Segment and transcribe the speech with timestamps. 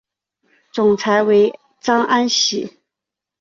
[0.73, 2.79] 总裁为张安喜。